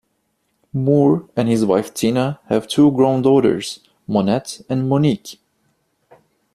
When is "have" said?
2.47-2.67